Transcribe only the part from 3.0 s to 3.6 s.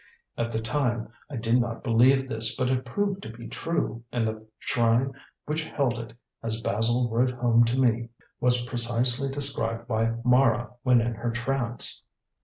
to be